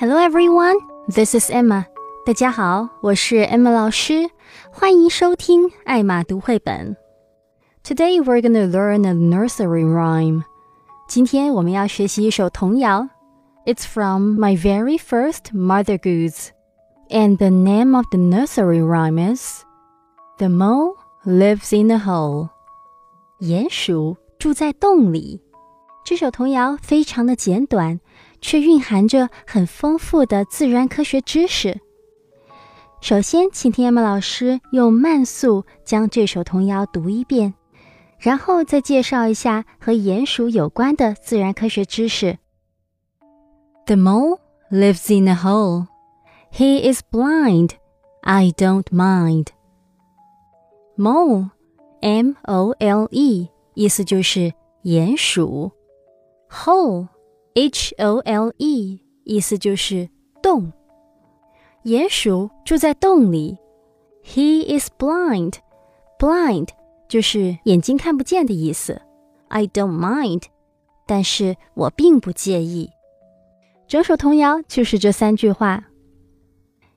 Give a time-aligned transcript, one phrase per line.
[0.00, 0.76] Hello everyone,
[1.08, 1.84] this is Emma.
[2.24, 4.30] 大家好，我是 Emma 老师，
[4.70, 6.96] 欢迎收听艾玛读绘本。
[7.84, 10.42] Today we're gonna learn a nursery rhyme.
[11.08, 13.08] 今天我们要学习一首童谣。
[13.64, 16.48] It's from my very first Mother Goose,
[17.08, 19.64] and the name of the nursery rhyme is
[20.38, 22.50] The Mole Lives in a Hole.
[23.40, 25.42] 鼹鼠住在洞里。
[26.04, 27.98] 这首童谣非常的简短，
[28.41, 31.79] 却蕴含着很丰富的自然科学知识。
[32.99, 37.53] 首先，请听 M 老师用慢速将这首童谣读一遍，
[38.19, 42.37] 然后再介绍一下和鼹鼠有关的自然科学知识。
[43.85, 45.87] The mole lives in a hole.
[46.51, 47.71] He is blind.
[48.21, 49.47] I don't mind.
[50.95, 51.49] Mole,
[52.01, 54.53] M-O-L-E，意思就是
[54.83, 55.71] 鼹鼠。
[56.51, 57.07] Hole,
[57.53, 60.09] H O L E，意思就是
[60.41, 60.71] 洞。
[61.83, 63.57] 鼹鼠住在洞里。
[64.23, 65.55] He is blind.
[66.19, 66.69] Blind
[67.09, 69.01] 就是眼睛看不见的意思。
[69.47, 70.43] I don't mind，
[71.05, 72.89] 但是我并不介意。
[73.87, 75.83] 整首童谣就是这三句话。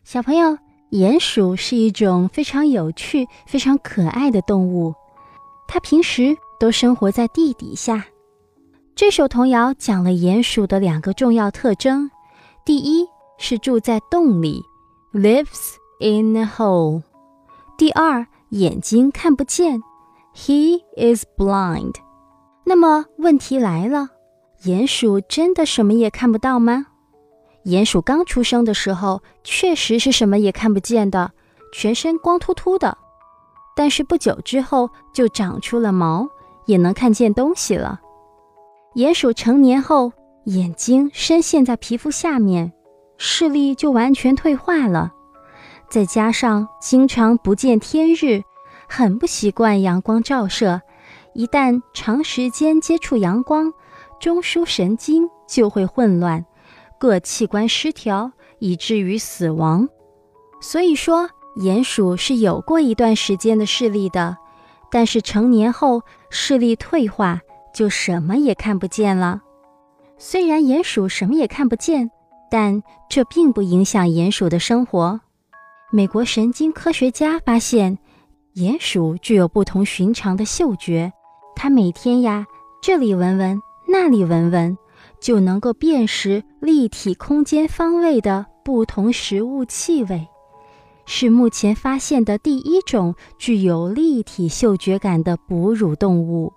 [0.05, 0.58] 小朋友，
[0.91, 4.94] 鼹鼠是一种非常有趣、非常可爱的动物，
[5.66, 8.06] 它平时都生活在地底下。
[8.97, 12.09] 这首童谣讲了鼹鼠的两个重要特征：
[12.64, 13.05] 第一
[13.39, 14.62] 是住在洞里
[15.12, 17.03] ，lives in a hole；
[17.77, 19.83] 第二，眼睛看不见
[20.33, 21.95] ，he is blind。
[22.65, 24.11] 那么问题来了，
[24.62, 26.87] 鼹鼠真的什么也看不到吗？
[27.65, 31.33] 鼹鼠刚出生的时候确实是什么也看不见的，
[31.72, 32.97] 全身光秃秃的。
[33.75, 36.28] 但是不久之后就长出了毛，
[36.67, 38.00] 也能看见东西了。
[38.95, 40.12] 鼹鼠成年后，
[40.45, 42.72] 眼睛深陷在皮肤下面，
[43.19, 45.12] 视力就完全退化了。
[45.91, 48.43] 再加上经常不见天日，
[48.88, 50.81] 很不习惯阳光照射，
[51.34, 53.72] 一旦长时间接触阳光，
[54.21, 56.47] 中枢神经就会混乱，
[56.97, 58.31] 各器官失调，
[58.61, 59.88] 以至于死亡。
[60.61, 64.37] 所以说，鼹鼠是有过一段时间的视力的，
[64.88, 67.41] 但是成年后视力退化。
[67.75, 69.43] 就什么也看不见了。
[70.17, 72.11] 虽然鼹鼠什么也看不见，
[72.51, 75.21] 但这并不影响鼹鼠的生活。
[75.91, 77.99] 美国神经科学家发现，
[78.55, 81.12] 鼹鼠具有不同寻常的嗅觉。
[81.57, 82.47] 它每天呀，
[82.81, 84.79] 这里闻闻，那里闻闻，
[85.21, 90.27] 就能够辨识立体空间方位的不同食物气味，
[91.06, 96.53] 是目前发现的第一种具有立体嗅觉感的哺乳动物。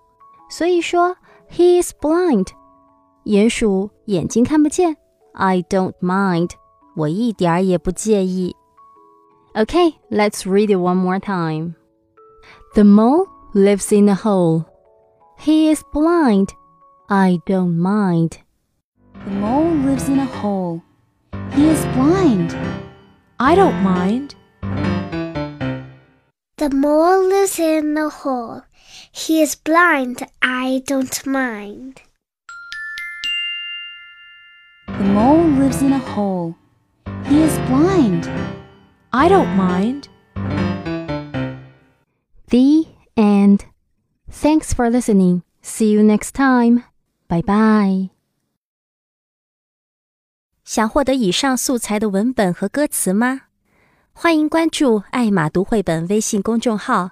[0.51, 1.17] 所以说，
[1.51, 2.49] he is blind，
[3.25, 4.97] 鼹鼠眼睛看不见。
[5.35, 6.51] I don't mind，
[6.97, 8.55] 我一点儿也不介意。
[9.55, 11.75] Okay, let's read it one more time.
[12.75, 14.65] The mole lives in a hole.
[15.39, 16.49] He is blind.
[17.09, 18.39] I don't mind.
[19.25, 20.81] The mole lives in a hole.
[21.55, 22.55] He is blind.
[23.37, 24.35] I don't mind.
[26.57, 28.63] The mole lives in a hole.
[29.11, 32.03] He is blind, I don't mind.
[34.87, 36.57] The mole lives in a hole.
[37.27, 38.31] He is blind.
[39.13, 40.09] I don't mind.
[42.49, 42.87] The
[43.17, 43.65] end.
[44.31, 45.43] Thanks for listening.
[45.63, 46.85] See you next time.
[47.29, 48.11] Bye bye.
[50.65, 53.46] 想获得以上素材的文本和歌词吗？
[54.20, 57.12] 欢迎关注“爱马读绘本”微信公众号。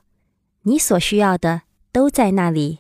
[0.64, 1.62] 你所需要的
[1.92, 2.80] 都在那里。